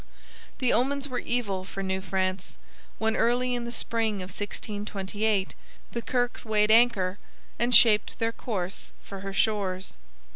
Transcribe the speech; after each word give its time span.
The 0.57 0.73
omens 0.73 1.07
were 1.07 1.19
evil 1.19 1.63
for 1.63 1.83
New 1.83 2.01
France 2.01 2.57
when, 2.97 3.15
early 3.15 3.53
in 3.53 3.65
the 3.65 3.71
spring 3.71 4.15
of 4.23 4.29
1628, 4.31 5.53
the 5.91 6.01
Kirkes 6.01 6.43
weighed 6.43 6.71
anchor 6.71 7.19
and 7.59 7.69
shaped 7.75 8.17
their 8.17 8.31
course 8.31 8.93
for 9.03 9.19
her 9.19 9.31
shores. 9.31 9.97